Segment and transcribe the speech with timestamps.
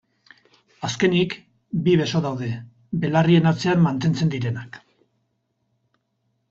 [0.87, 1.35] Azkenik,
[1.89, 2.49] bi beso daude,
[3.05, 4.83] belarrien atzean mantentzen direnak.